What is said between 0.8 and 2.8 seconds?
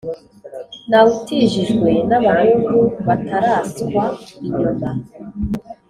Nawutijijwe n'abahungu